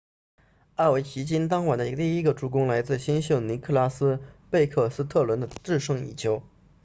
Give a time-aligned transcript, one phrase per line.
[0.77, 6.41] 奥韦奇金 ovechkin 当晚的第一个助攻来自新秀尼克拉斯贝克斯特伦 nicklas backstrom 的制胜一球